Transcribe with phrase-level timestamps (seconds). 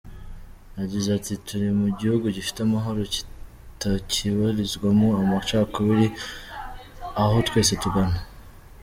[0.79, 6.07] Yagize ati “Turi mu gihugu gifite amahoro kitakibarizwamo amacakubiri
[7.21, 8.19] aho twese tungana.